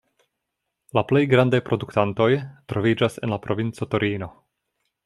La 0.99 1.03
plej 1.11 1.21
grandaj 1.33 1.59
produktantoj 1.67 2.29
troviĝas 2.75 3.21
en 3.29 3.37
la 3.37 3.41
provinco 3.49 3.91
Torino. 3.95 4.35